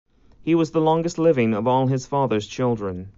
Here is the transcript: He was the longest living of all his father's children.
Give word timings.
He 0.41 0.55
was 0.55 0.71
the 0.71 0.81
longest 0.81 1.19
living 1.19 1.53
of 1.53 1.67
all 1.67 1.85
his 1.85 2.07
father's 2.07 2.47
children. 2.47 3.09